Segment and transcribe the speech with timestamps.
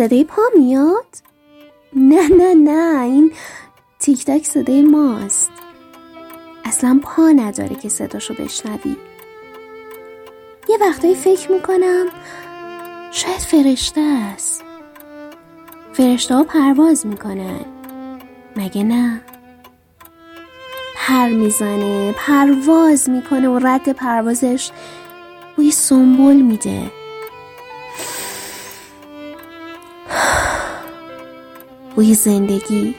[0.00, 1.06] صدای پا میاد؟
[1.96, 3.32] نه نه نه این
[3.98, 5.50] تیک تاک صدای ماست.
[6.64, 8.96] اصلا پا نداره که صداشو بشنوی.
[10.68, 12.06] یه وقتایی فکر می‌کنم
[13.10, 14.64] شاید فرشته است.
[15.92, 17.64] فرشته ها پرواز می‌کنن.
[18.56, 19.20] مگه نه؟
[20.96, 24.70] پر می‌زنه پرواز می‌کنه و رد پروازش
[25.56, 26.99] بوی سنبول میده.
[31.96, 32.94] بوی زندگی.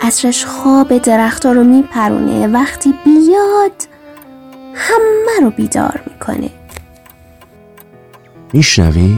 [0.00, 2.46] اصرش خواب درختها رو میپرونه.
[2.46, 3.72] وقتی بیاد
[4.74, 6.50] همه رو بیدار می‌کنه.
[8.52, 9.16] میشنوی؟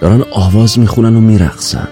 [0.00, 1.88] دارن آواز می‌خونن و میرقصن.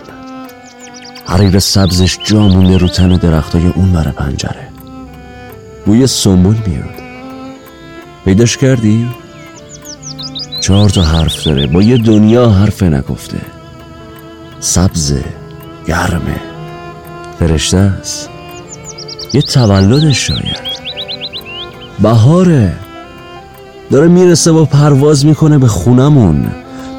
[1.27, 4.69] حریر سبزش جا مونده رو تن درختای اون بر پنجره.
[5.87, 7.03] بوی سنبول میاد.
[8.25, 9.11] پیداش کردی؟
[10.61, 11.67] چهار تا حرف داره.
[11.67, 13.41] با یه دنیا حرف نگفته.
[14.63, 15.25] سبزه
[15.87, 16.41] گرمه
[17.39, 18.29] فرشته است.
[19.35, 20.63] یه تولدش شاید.
[21.99, 22.73] بهاره
[23.91, 26.47] داره می‌رسه و پرواز می‌کنه به خونمون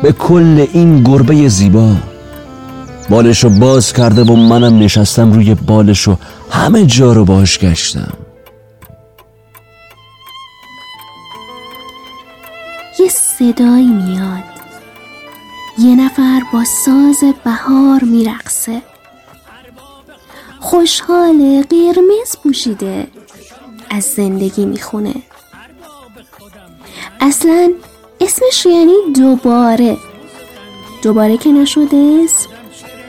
[0.01, 1.95] به کل این گربه زیبا.
[3.09, 6.17] بالشو باز کرده و منم نشستم روی بالشو
[6.51, 8.13] همه جا رو باش گشتم.
[12.99, 14.52] یه صدایی میاد.
[15.77, 18.81] یه نفر با ساز بهار میرقصه.
[20.59, 23.07] خوشحال قرمز پوشیده.
[23.89, 25.13] از زندگی می‌خونه.
[27.21, 27.73] اصلا
[28.21, 29.97] اسمش یعنی دوباره.
[31.01, 32.49] دوباره که نشده اسم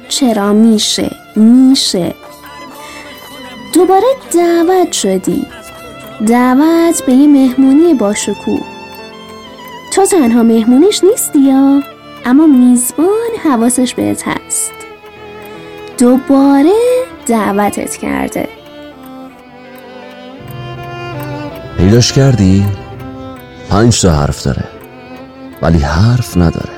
[0.09, 2.15] چرا میشه؟ میشه.
[3.73, 5.47] دوباره دعوت شدی.
[6.27, 8.61] دعوت به یه مهمونی باشکوه.
[9.93, 11.94] تو تنها مهمونش نیستی یا؟
[12.27, 14.73] اما میزبان حواسش بهت هست.
[15.99, 16.73] دوباره
[17.27, 18.49] دعوتت کرده.
[21.79, 22.67] پیداش کردی؟
[23.71, 24.65] پنج تا حرف داره.
[25.63, 26.75] ولی حرف نداره.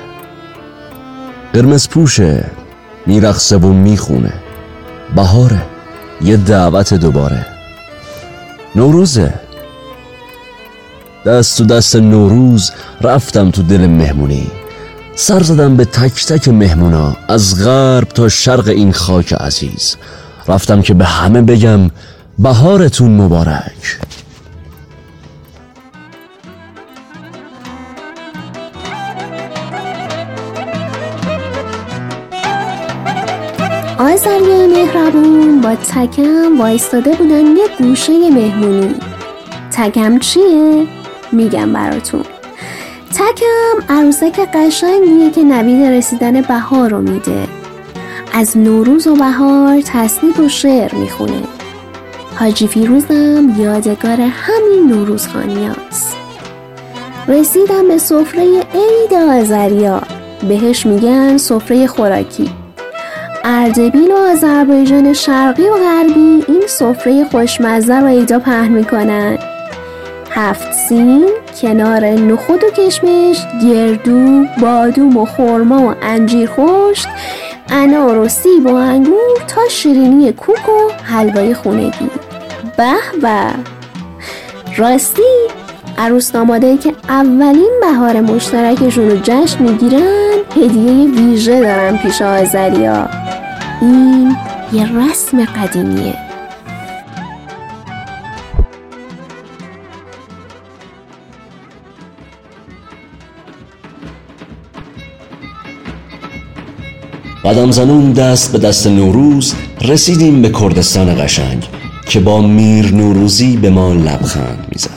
[1.53, 2.51] قرمز پوشه
[3.07, 4.33] میرخصه و می‌خونه.
[5.17, 5.63] بهاره
[6.21, 7.47] یه دعوت دوباره.
[8.75, 9.35] نوروزه.
[11.27, 14.51] دست تو دست نوروز رفتم تو دل مهمونی.
[15.19, 19.97] سر زدم به تک تک مهمونا از غرب تا شرق این خاک عزیز.
[20.49, 21.91] رفتم که به همه بگم
[22.39, 23.99] بهارتون مبارک.
[33.99, 38.95] آزریای مهربون با تکم وایستاده بودن یه گوشه مهمونی.
[39.71, 40.87] تکم چیه؟
[41.33, 42.25] میگم براتون.
[43.15, 47.49] تکم عروسک قشنگیه که نوید رسیدن بهار رو میده.
[48.33, 51.43] از نوروز و بهار تصنیف و شعر می‌خونه.
[52.35, 56.17] حاجی فیروزم یادگار همین نوروز خانیاست
[57.29, 60.03] رسیدم به سفره عید آذریا.
[60.49, 62.51] بهش میگن سفره خوراکی.
[63.45, 69.39] اردبیل و آذربایجان شرقی و غربی این سفره خوشمزه رو ایجا پهن می‌کنن.
[70.37, 71.29] هفت سین
[71.61, 77.09] کنار نخود و کشمش گردو بادوم و خرما و انجیر خشک
[77.71, 82.11] انار و سیب و انگور تا شیرینی کوک و حلوای خونگی.
[82.77, 82.93] به
[83.23, 83.41] به.
[84.77, 85.23] راستی
[85.99, 93.09] عروس داماده که اولین بهار مشترکشون رو جشن می‌گیرن هدیه ویژه دارن پیش آذریا.
[93.81, 94.37] این
[94.73, 96.26] یه رسم قدیمیه.
[107.47, 111.65] قدم زنون دست به دست نوروز رسیدیم به کردستان قشنگ
[112.09, 114.91] که با میر نوروزی به ما لبخند می‌زد.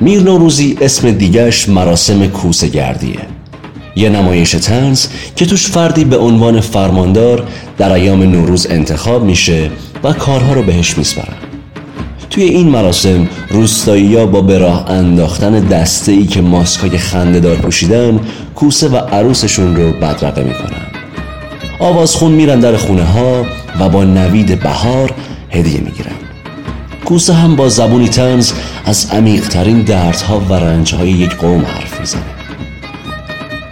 [0.00, 3.18] میر نوروزی اسم دیگش مراسم کوسه گردیه.
[3.96, 5.06] یه نمایش تنز
[5.36, 9.70] که توش فردی به عنوان فرماندار در ایام نوروز انتخاب میشه
[10.04, 11.34] و کارها رو بهش میسپرن
[12.30, 18.20] توی این مراسم روستایی با به انداختن دسته ای که ماسکای خنده دار پوشیدن
[18.54, 20.87] کوسه و عروسشون رو بدرقه می‌کنن.
[21.80, 23.46] آوازخون میرن در خونه ها
[23.80, 25.12] و با نوید بهار
[25.50, 26.12] هدیه می‌گیرن.
[27.04, 28.52] کوسه هم با زبونی تنز
[28.84, 32.22] از عمیقترین دردها و رنجهای یک قوم حرف می‌زنه.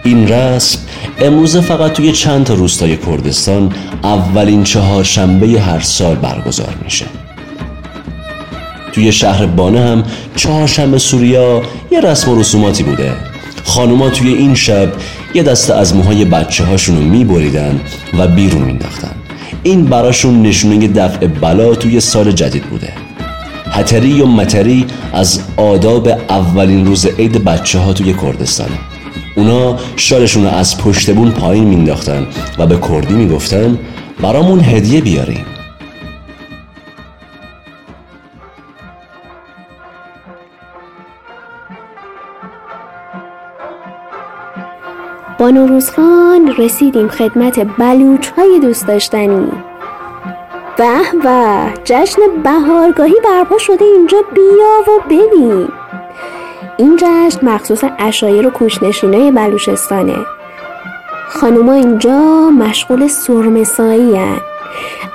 [0.03, 0.79] این رسم
[1.19, 3.73] امروزه فقط توی چند تا روستای کردستان
[4.03, 7.05] اولین چهارشنبه هر سال برگزار میشه.
[8.91, 10.03] توی شهر بانه هم
[10.35, 11.61] چهارشنبه سوریا
[11.91, 13.13] یه رسم و رسوماتی بوده.
[13.65, 14.93] خانوما توی این شب
[15.37, 17.79] یه دسته از موهای بچه هاشون رو میبریدن
[18.17, 19.11] و بیرون مینداختن
[19.63, 22.93] این براشون نشونه دفع بلا توی سال جدید بوده.
[23.71, 28.77] هتری و متری از آداب اولین روز عید بچه ها توی کردستانه
[29.35, 33.79] اونا شالشون رو از پشت بون پایین مینداختن و به کردی می‌گفتن
[34.21, 35.45] برامون هدیه بیاریم
[45.47, 49.51] با نوروز خان رسیدیم خدمت بلوچ های دوست داشتنی.
[50.77, 55.67] به و جشن بهارگاهی برپا شده اینجا بیا و ببین
[56.77, 60.15] این جشن مخصوص اشایر و کوشنشینای بلوچستانه.
[61.29, 64.19] خانوما اینجا مشغول سرمسایی.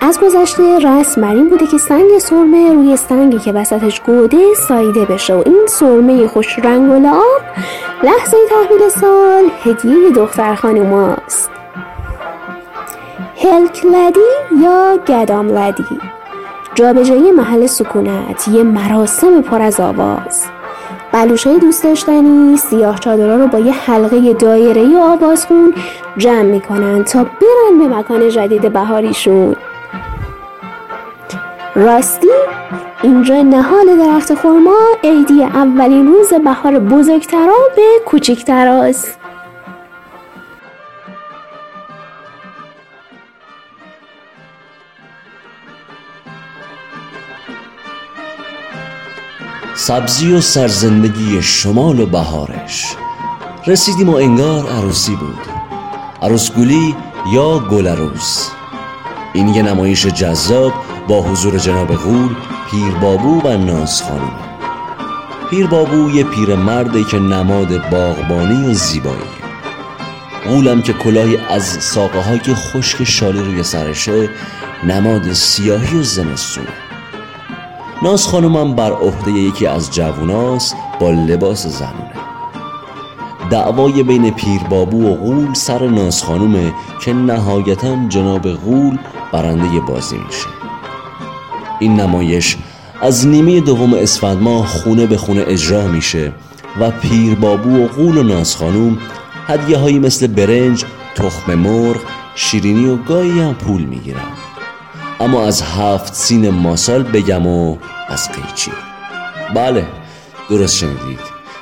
[0.00, 5.04] از گذشته رسم بر این بوده که سنگ سرمه روی سنگی که وسطش گوده سایده
[5.04, 7.40] بشه و این سرمه خوش رنگ و لعاب
[8.02, 11.50] لحظه تحویل سال هدیه دختر خانوماست
[13.42, 14.20] هلکلدی
[14.62, 16.00] یا گداملدی؟
[16.74, 20.44] جابجایی محل سکونت یه مراسم پر از آواز.
[21.12, 25.74] بلوش های دوست داشتنی سیاه چادرها رو با یه حلقه دایره آوازخون
[26.16, 29.56] جمع می‌کنن تا برن به مکان جدید بهاریشون.
[31.74, 32.28] راستی؟
[33.02, 39.18] اینجا نهال درخت خورما عیدی اولین روز بهار بزرگترا به کوچیکتراست
[49.74, 52.96] سبزی و سرزندگی شمال و بهارش.
[53.66, 55.46] رسیدیم و انگار عروسی بود.
[56.22, 56.96] عروسگولی
[57.32, 58.48] یا گل عروس.
[59.32, 60.72] این یه نمایش جذاب
[61.08, 62.34] با حضور جناب غول
[62.70, 64.32] پیر بابو و ناز خانم.
[65.50, 69.42] پیر بابو یه پیر مرده که نماد باغبانی و زیبایی.
[70.48, 74.30] غولم که کلاهی از ساقه های خشک شالی روی سرشه
[74.84, 76.68] نماد سیاهی و زمستونه
[78.02, 82.12] ناز خانومم بر عهده یکی از جووناست با لباس زنونه.
[83.50, 88.98] دعوای بین پیر بابو و غول سر ناز خانومه که نهایتا جناب غول
[89.32, 90.61] برنده بازی میشه.
[91.82, 92.56] این نمایش
[93.00, 96.32] از نیمه دوم اسفند ماه خونه به خونه اجرا میشه
[96.80, 98.98] و پیر بابو و غول و ناز خانوم
[99.46, 100.84] هدیه هایی مثل برنج،
[101.14, 102.00] تخم مرغ،
[102.34, 104.32] شیرینی و گاهی هم پول می‌گیرن.
[105.20, 107.76] اما از هفت سین ماسال بگم و
[108.08, 108.70] از قیچی.
[109.54, 109.86] بله
[110.50, 111.20] درست شنیدید.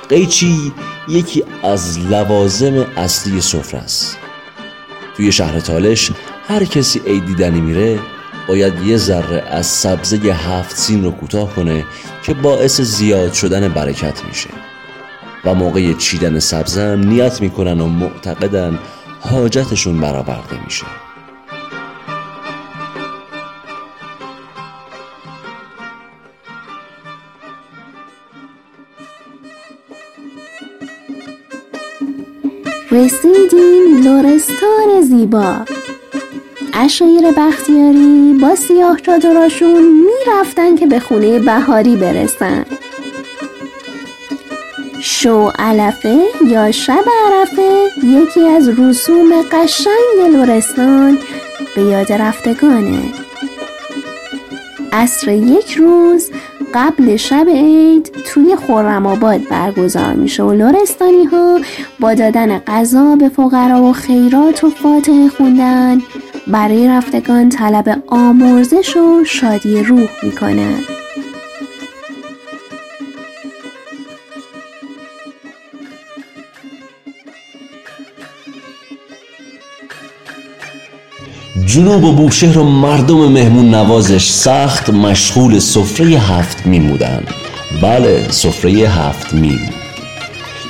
[0.09, 0.71] قیچی
[1.07, 4.17] یکی از لوازم اصلی سفره است.
[5.17, 6.11] توی شهر تالش
[6.47, 7.99] هر کسی عید دیدنی میره
[8.47, 11.85] باید یه ذره از سبزه هفت سین رو کوتاه کنه
[12.23, 14.49] که باعث زیاد شدن برکت میشه.
[15.45, 18.79] و موقع چیدن سبزه هم نیت می‌کنن و معتقدن
[19.19, 20.85] حاجتشون برآورده میشه.
[32.91, 35.65] رسیدیم لورستان زیبا.
[36.73, 42.65] اشایر بختیاری با سیاه چادراشون می‌رفتن که به خونه بهاری برسن.
[44.99, 51.17] شو علفه یا شب عرفه یکی از رسوم قشنگ لورستان
[51.75, 52.99] به یاد رفتگانه.
[54.93, 56.31] عصر یک روز
[56.73, 61.59] قبل شب عید توی خورم آباد برگزار میشه و لورستانی ها
[61.99, 66.01] با دادن غذا به فقرا و خیرات و فاتحه خوندن.
[66.47, 70.79] برای رفتگان طلب آمرزش و شادی روح می‌کنن
[81.65, 87.23] جنوب و بوشهر و مردم مهمون نوازش سخت مشغول سفره هفت میم بودن.
[87.81, 89.69] بله سفره هفت میم.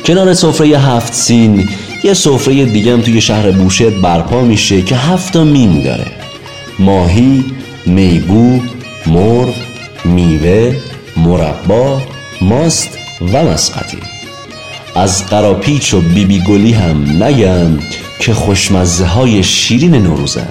[0.05, 1.69] کنار سفره هفت سین
[2.03, 6.07] یه سفره دیگه هم توی شهر بوشهر برپا میشه که هفت میم داره.
[6.79, 7.45] ماهی،
[7.85, 8.59] میگو،
[9.07, 9.53] مرغ،
[10.05, 10.75] میوه،
[11.17, 12.01] مربا،
[12.41, 12.97] ماست
[13.33, 13.97] و مسقطی.
[14.95, 17.79] از قراپیچ و بیبی گلی هم نگم
[18.19, 20.47] که خوشمزه های شیرین نوروزن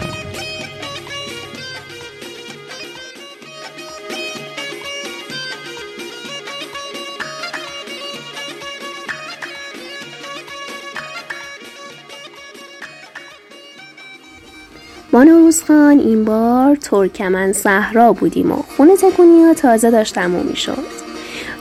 [15.64, 20.84] خان این بار ترکمن صحرا بودیم و خونه تکونی ها تازه داشت تموم می شد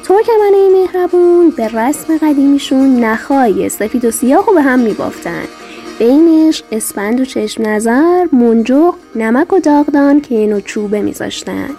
[0.03, 5.44] ترکمن مهربون به رسم قدیمیشون نخای سفید و سیاه رو به هم می بافتن
[6.00, 11.70] بینش اسپند و چشم نظر منجق نمک و داغدان که اینو چوبه میذاشتن.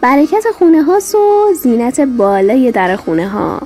[0.00, 3.60] برکت خونه ها و زینت بالای در خونه ها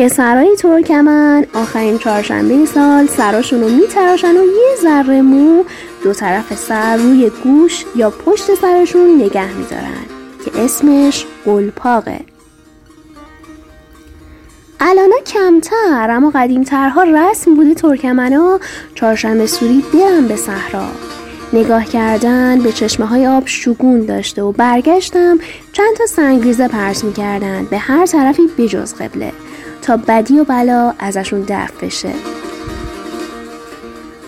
[0.00, 5.64] پسرای ترکمن آخرین چهارشنبه سال سراشون رو میتراشن و یه ذره مو
[6.04, 10.04] دو طرف سر روی گوش یا پشت سرشون نگه میدارن
[10.44, 12.20] که اسمش قلپاقه
[14.80, 18.60] الان کمتر اما قدیمترها رسم بوده ترکمنا
[18.94, 20.86] چهارشنبه سوری برن به صحرا.
[21.52, 25.38] نگاه کردن به چشمه های آب شگون داشته و برگشتم
[25.72, 29.32] چند تا سنگریزه پرس می‌کردن به هر طرفی بجز قبله.
[29.82, 32.10] تا بدی و بلا ازشون دفع بشه.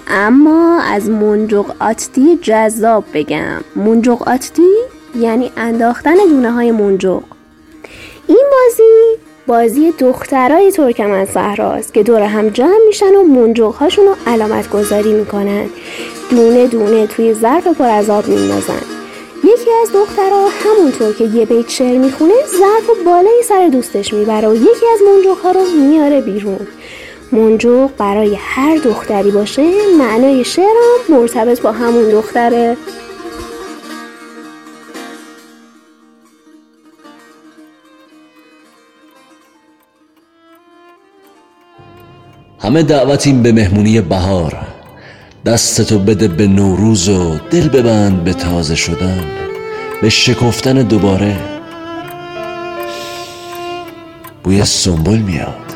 [0.09, 3.61] اما از منجق آتتی جذاب بگم.
[3.76, 4.68] منجق آتتی
[5.18, 7.23] یعنی انداختن دونه های منجق
[8.26, 14.16] این بازی بازی دخترای ترکمن صحراست که دور هم جمع میشن و منجق هاشون رو
[14.26, 15.66] علامت گذاری می‌کنن.
[16.30, 19.01] دونه دونه توی ظرف پر از آب میندازن.
[19.44, 24.49] یکی از دخترها همونطور که یه بیت شعر می‌خونه ظرف و بالای سر دوستش می‌بره
[24.49, 26.66] و یکی از منجوق ها رو میاره بیرون.
[27.32, 29.62] منجوق برای هر دختری باشه
[29.99, 32.76] معنای شعرم مرتبط با همون دختره.
[42.58, 44.71] همه دعوتیم به مهمونی بهار.
[45.46, 49.25] دستتو بده به نوروز و دل ببند به تازه شدن
[50.02, 51.37] به شکفتن دوباره.
[54.44, 55.71] بوی سنبول میاد.